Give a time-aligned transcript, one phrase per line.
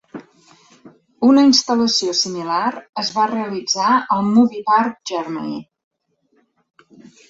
[1.27, 2.63] Una instal·lació similar
[3.05, 5.57] es va realitzar al Movie Park Germany.